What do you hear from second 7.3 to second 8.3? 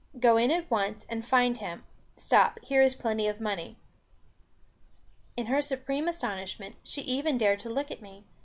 dared to look at me.